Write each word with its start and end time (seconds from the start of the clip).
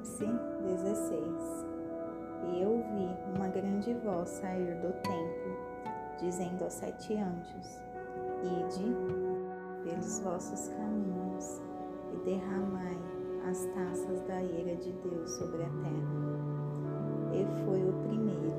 Apocalipse 0.00 0.26
16 0.62 1.66
E 2.42 2.62
eu 2.62 2.82
vi 2.94 3.36
uma 3.36 3.48
grande 3.48 3.92
voz 4.02 4.28
sair 4.30 4.74
do 4.76 4.92
templo, 5.02 5.56
dizendo 6.18 6.64
aos 6.64 6.72
sete 6.72 7.14
anjos: 7.14 7.82
Ide 8.42 8.94
pelos 9.84 10.20
vossos 10.20 10.68
caminhos 10.68 11.60
e 12.14 12.24
derramai 12.24 12.96
as 13.48 13.66
taças 13.74 14.20
da 14.22 14.42
ira 14.42 14.76
de 14.76 14.92
Deus 14.92 15.30
sobre 15.32 15.62
a 15.62 15.68
terra. 15.68 16.20
E 17.32 17.64
foi 17.64 17.82
o 17.82 17.92
primeiro 18.08 18.58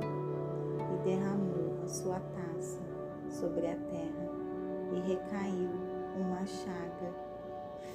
e 0.94 1.04
derramou 1.04 1.84
a 1.84 1.88
sua 1.88 2.20
taça 2.20 2.80
sobre 3.30 3.66
a 3.66 3.76
terra, 3.76 4.30
e 4.94 5.00
recaiu 5.12 5.72
uma 6.20 6.46
chaga 6.46 7.12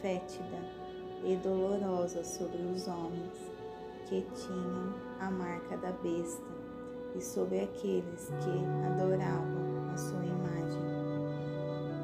fétida 0.00 0.58
e 1.24 1.36
dolorosa 1.36 2.22
sobre 2.22 2.62
os 2.62 2.86
homens 2.86 3.50
que 4.06 4.24
tinham 4.34 4.94
a 5.20 5.30
marca 5.30 5.76
da 5.78 5.92
besta 5.92 6.44
e 7.16 7.20
sobre 7.20 7.60
aqueles 7.60 8.28
que 8.28 8.86
adoravam 8.86 9.90
a 9.92 9.96
sua 9.96 10.24
imagem. 10.24 10.82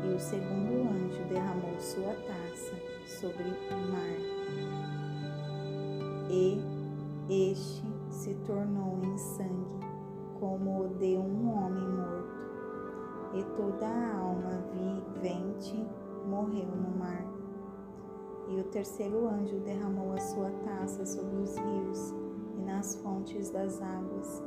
E 0.05 0.15
o 0.15 0.19
segundo 0.19 0.89
anjo 0.89 1.25
derramou 1.29 1.79
sua 1.79 2.15
taça 2.27 2.75
sobre 3.06 3.45
o 3.45 3.93
mar, 3.93 4.19
e 6.29 6.61
este 7.29 7.84
se 8.11 8.34
tornou 8.47 8.98
em 9.05 9.19
sangue, 9.19 9.87
como 10.41 10.87
o 10.87 10.89
de 10.98 11.17
um 11.17 11.56
homem 11.56 11.89
morto, 11.89 12.42
e 13.34 13.45
toda 13.56 13.87
a 13.87 14.17
alma 14.19 14.65
vivente 14.73 15.87
morreu 16.27 16.67
no 16.67 16.98
mar 16.98 17.32
e 18.49 18.61
o 18.61 18.65
terceiro 18.65 19.29
anjo 19.29 19.59
derramou 19.61 20.12
a 20.12 20.19
sua 20.19 20.51
taça 20.65 21.07
sobre 21.07 21.37
os 21.37 21.57
rios 21.57 22.15
e 22.59 22.62
nas 22.62 22.97
fontes 22.97 23.51
das 23.51 23.81
águas, 23.81 24.43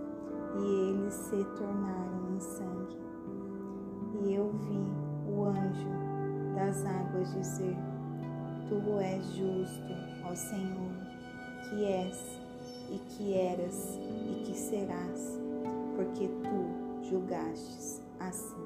e 0.58 0.90
eles 0.90 1.14
se 1.14 1.44
tornaram 1.58 2.36
em 2.36 2.40
sangue. 2.40 2.98
E 4.22 4.34
eu 4.34 4.52
vi 4.52 5.32
o 5.32 5.46
anjo 5.46 5.90
das 6.56 6.86
águas 6.86 7.34
dizer: 7.34 7.76
Tu 8.68 9.00
és 9.00 9.26
justo, 9.34 9.94
ó 10.24 10.36
Senhor, 10.36 10.92
que 11.70 11.86
és 11.86 12.40
e 12.90 13.00
que 13.09 13.34
eras 13.34 13.96
e 13.96 14.44
que 14.46 14.56
serás, 14.56 15.40
porque 15.96 16.28
tu 16.28 17.09
julgastes 17.09 18.02
assim. 18.20 18.66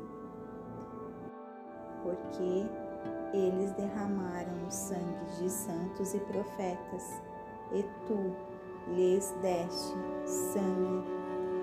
Porque 2.03 2.88
eles 3.33 3.72
derramaram 3.73 4.67
o 4.67 4.72
sangue 4.72 5.25
de 5.38 5.49
santos 5.49 6.13
e 6.13 6.19
profetas, 6.19 7.22
e 7.71 7.83
tu 8.08 8.33
lhes 8.94 9.31
deste 9.41 9.95
sangue 10.25 11.03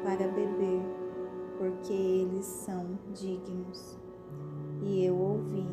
para 0.05 0.29
beber, 0.29 0.83
porque 1.59 1.93
eles 1.93 2.45
são 2.45 2.99
dignos. 3.13 3.99
E 4.83 5.05
eu 5.05 5.17
ouvi 5.17 5.67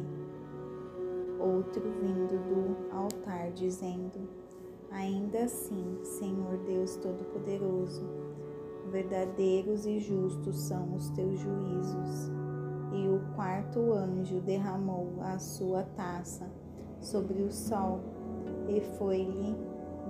outro 1.39 1.83
vindo 2.01 2.39
do 2.47 2.95
altar 2.95 3.51
dizendo: 3.51 4.27
Ainda 4.91 5.43
assim, 5.43 5.99
Senhor 6.03 6.57
Deus 6.65 6.95
Todo-Poderoso, 6.97 8.07
verdadeiros 8.89 9.85
e 9.85 9.99
justos 9.99 10.57
são 10.59 10.95
os 10.95 11.09
teus 11.11 11.39
juízos 11.39 12.32
e 12.93 13.09
o 13.09 13.19
quarto 13.35 13.91
anjo 13.91 14.39
derramou 14.41 15.15
a 15.21 15.39
sua 15.39 15.83
taça 15.95 16.47
sobre 17.01 17.41
o 17.41 17.51
sol, 17.51 17.99
e 18.67 18.79
foi-lhe 18.97 19.57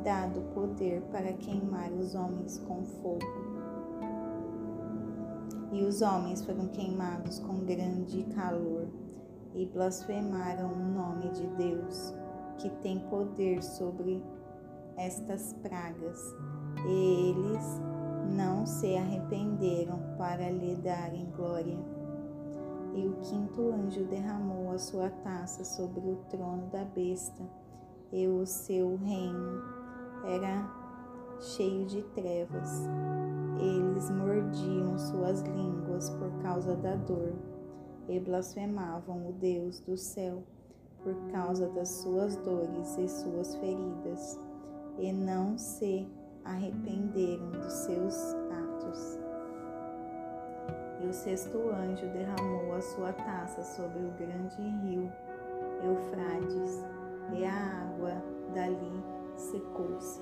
dado 0.03 0.41
poder 0.53 1.01
para 1.11 1.31
queimar 1.33 1.91
os 1.93 2.13
homens 2.13 2.59
com 2.67 2.83
fogo. 2.83 3.25
E 5.71 5.83
os 5.83 6.01
homens 6.01 6.43
foram 6.43 6.67
queimados 6.67 7.39
com 7.39 7.65
grande 7.65 8.23
calor 8.35 8.87
e 9.55 9.65
blasfemaram 9.65 10.71
o 10.71 10.93
nome 10.93 11.29
de 11.29 11.47
Deus, 11.55 12.13
que 12.57 12.69
tem 12.81 12.99
poder 13.09 13.63
sobre 13.63 14.21
estas 14.97 15.53
pragas. 15.53 16.19
E 16.85 17.29
eles 17.29 17.81
não 18.35 18.65
se 18.65 18.95
arrependeram 18.95 19.99
para 20.17 20.49
lhe 20.49 20.75
darem 20.75 21.31
glória 21.35 22.02
e 22.95 23.07
o 23.07 23.13
quinto 23.21 23.71
anjo 23.71 24.03
derramou 24.05 24.71
a 24.71 24.77
sua 24.77 25.09
taça 25.09 25.63
sobre 25.63 26.01
o 26.01 26.17
trono 26.29 26.67
da 26.67 26.83
besta, 26.83 27.43
e 28.11 28.27
o 28.27 28.45
seu 28.45 28.95
reino 28.97 29.61
era 30.25 30.69
cheio 31.39 31.85
de 31.85 32.03
trevas. 32.15 32.87
Eles 33.59 34.09
mordiam 34.09 34.97
suas 34.97 35.41
línguas 35.41 36.09
por 36.11 36.31
causa 36.41 36.75
da 36.75 36.95
dor 36.95 37.33
e 38.07 38.19
blasfemavam 38.19 39.29
o 39.29 39.33
Deus 39.33 39.79
do 39.79 39.97
céu 39.97 40.43
por 41.03 41.15
causa 41.31 41.67
das 41.69 41.89
suas 41.89 42.35
dores 42.37 42.97
e 42.97 43.07
suas 43.09 43.55
feridas, 43.55 44.39
e 44.97 45.11
não 45.11 45.57
se 45.57 46.07
arrependeram 46.45 47.51
dos 47.51 47.73
seus 47.73 48.15
atos. 48.49 49.22
E 51.03 51.07
o 51.07 51.13
sexto 51.13 51.57
anjo 51.69 52.07
derramou 52.13 52.73
a 52.73 52.81
sua 52.81 53.11
taça 53.11 53.61
sobre 53.61 53.99
o 53.99 54.11
grande 54.11 54.61
rio 54.61 55.11
Eufrates, 55.83 56.81
e 57.33 57.43
a 57.43 57.81
água 57.81 58.23
dali 58.53 59.03
secou-se, 59.35 60.21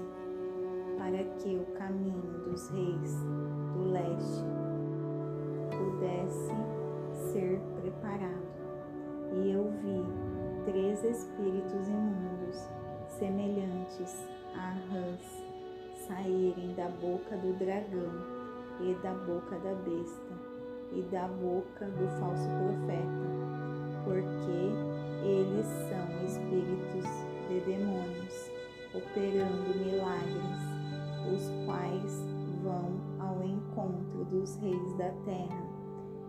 para 0.97 1.23
que 1.37 1.55
o 1.55 1.65
caminho 1.77 2.43
dos 2.45 2.67
reis 2.69 3.13
do 3.73 3.91
leste 3.91 4.43
pudesse 5.69 7.31
ser 7.31 7.61
preparado. 7.79 8.49
E 9.33 9.51
eu 9.51 9.71
vi 9.83 10.03
três 10.65 11.03
espíritos 11.03 11.87
imundos, 11.87 12.67
semelhantes 13.19 14.27
a 14.55 14.71
rãs, 14.91 15.45
saírem 16.07 16.73
da 16.73 16.89
boca 16.89 17.37
do 17.37 17.53
dragão 17.59 18.41
e 18.79 18.95
da 19.03 19.13
boca 19.13 19.59
da 19.59 19.75
besta 19.75 20.40
e 20.93 21.01
da 21.03 21.27
boca 21.27 21.85
do 21.85 22.07
falso 22.19 22.49
profeta, 22.49 23.31
porque 24.03 24.91
eles 25.23 25.65
são 25.65 26.25
espíritos 26.25 27.05
de 27.47 27.59
demônios, 27.61 28.51
operando 28.93 29.77
milagres, 29.77 30.61
os 31.33 31.49
quais 31.65 32.25
vão 32.63 32.99
ao 33.19 33.43
encontro 33.43 34.25
dos 34.25 34.55
reis 34.57 34.97
da 34.97 35.09
terra 35.25 35.63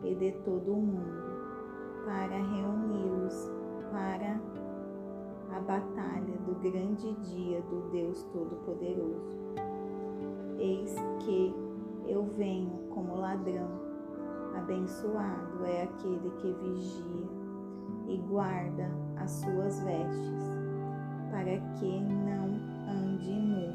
e 0.05 0.15
de 0.15 0.33
todo 0.45 0.73
o 0.73 0.81
mundo, 0.81 2.05
para 2.05 2.37
reuni-los 2.37 3.51
para 3.91 4.41
a 5.57 5.61
batalha 5.61 6.37
do 6.47 6.55
grande 6.61 7.13
dia 7.23 7.61
do 7.63 7.91
Deus 7.91 8.23
Todo-Poderoso. 8.33 9.39
Eis 10.59 10.95
que 11.21 11.55
eu 12.07 12.25
venho 12.37 12.71
como 12.91 13.17
ladrão 13.17 13.92
Abençoado 14.63 15.67
é 15.67 15.83
aquele 15.83 16.31
que 16.41 16.53
vigia 16.53 17.29
e 18.07 18.17
guarda 18.29 18.89
as 19.17 19.29
suas 19.29 19.83
vestes, 19.83 20.45
para 21.33 21.59
que 21.81 22.01
não 22.01 22.45
ande 22.89 23.33
nu, 23.33 23.75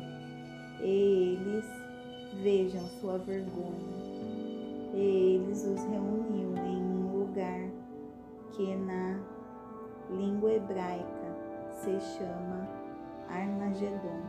e 0.81 1.35
eles 1.35 1.65
vejam 2.41 2.81
sua 3.01 3.17
vergonha. 3.17 3.97
E 4.93 5.35
eles 5.35 5.65
os 5.65 5.83
reuniu 5.83 6.55
em 6.55 6.81
um 6.81 7.19
lugar 7.19 7.69
que 8.51 8.73
na 8.77 9.19
língua 10.09 10.53
hebraica 10.53 11.35
se 11.69 11.99
chama 11.99 12.65
Armagedon. 13.27 14.21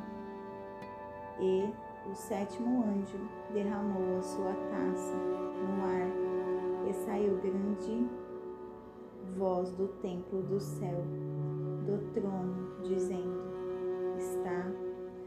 E 1.38 1.72
o 2.10 2.14
sétimo 2.16 2.82
anjo 2.82 3.28
derramou 3.54 4.18
a 4.18 4.22
sua 4.22 4.52
taça 4.70 5.14
no 5.14 5.84
ar 5.84 6.27
e 6.88 6.92
saiu 6.94 7.36
grande 7.42 8.08
voz 9.36 9.70
do 9.72 9.88
templo 10.00 10.40
do 10.42 10.58
céu, 10.58 11.04
do 11.84 12.12
trono, 12.14 12.82
dizendo: 12.82 13.42
Está 14.16 14.72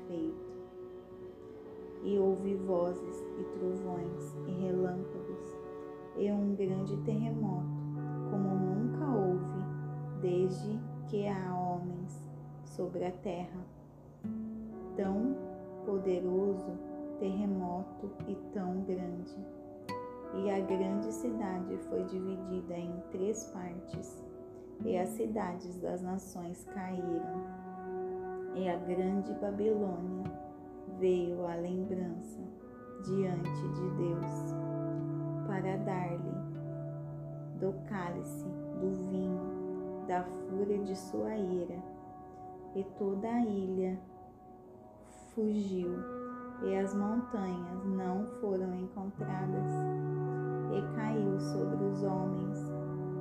feito. 0.08 0.52
E 2.04 2.18
houve 2.18 2.56
vozes 2.56 3.22
e 3.40 3.44
trovões 3.60 4.36
e 4.48 4.52
relâmpagos 4.64 5.60
e 6.18 6.32
um 6.32 6.56
grande 6.56 6.98
terremoto, 7.04 7.70
como 8.32 8.56
nunca 8.56 9.06
houve 9.06 10.20
desde 10.20 10.80
que 11.10 11.28
há 11.28 11.56
homens 11.56 12.28
sobre 12.66 13.06
a 13.06 13.12
terra. 13.12 13.62
Tão 14.96 15.36
poderoso 15.86 16.72
terremoto 17.20 18.10
e 18.28 18.36
tão 18.52 18.82
grande 18.82 19.38
e 20.34 20.50
a 20.50 20.60
grande 20.62 21.12
cidade 21.12 21.78
foi 21.90 22.04
dividida 22.06 22.76
em 22.76 22.94
três 23.12 23.46
partes, 23.46 24.24
e 24.84 24.98
as 24.98 25.10
cidades 25.10 25.78
das 25.80 26.02
nações 26.02 26.66
caíram, 26.74 27.44
e 28.56 28.68
a 28.70 28.78
grande 28.78 29.34
Babilônia 29.36 30.32
veio 31.00 31.46
a 31.46 31.56
lembrança 31.56 32.42
diante 33.04 33.68
de 33.74 33.90
Deus 33.98 34.54
para 35.48 35.78
dar-lhe 35.78 36.42
do 37.60 37.74
cálice 37.88 38.48
do 38.80 39.10
vinho 39.10 40.06
da 40.08 40.24
fúria 40.24 40.80
de 40.80 40.96
sua 40.96 41.36
ira, 41.36 41.78
e 42.76 42.84
toda 42.98 43.28
a 43.28 43.46
ilha 43.46 44.00
fugiu, 45.34 46.21
e 46.64 46.78
as 46.78 46.94
montanhas 46.94 47.86
não 47.86 48.26
foram 48.40 48.74
encontradas, 48.76 49.74
e 50.72 50.96
caiu 50.96 51.40
sobre 51.40 51.84
os 51.86 52.04
homens 52.04 52.72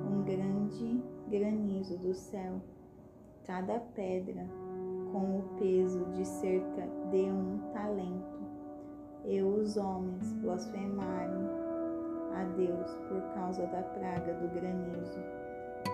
um 0.09 0.23
grande 0.23 1.03
granizo 1.29 1.97
do 1.97 2.13
céu, 2.13 2.61
cada 3.45 3.79
pedra 3.95 4.45
com 5.11 5.39
o 5.39 5.43
peso 5.57 6.05
de 6.11 6.25
cerca 6.25 6.87
de 7.09 7.29
um 7.29 7.59
talento. 7.73 8.41
E 9.25 9.41
os 9.41 9.77
homens 9.77 10.33
blasfemaram 10.33 11.49
a 12.33 12.43
Deus 12.55 12.91
por 13.07 13.21
causa 13.33 13.65
da 13.67 13.83
praga 13.83 14.33
do 14.33 14.47
granizo, 14.53 15.19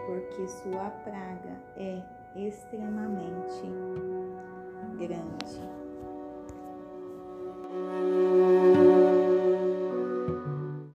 porque 0.05 0.47
sua 0.47 0.89
praga 1.03 1.57
é 1.75 2.01
extremamente 2.35 3.63
grande. 4.97 5.86